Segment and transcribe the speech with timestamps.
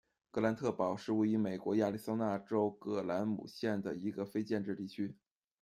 [0.31, 5.15] 格兰特堡是位于美国亚利桑那州葛兰姆县的一个非建制地区。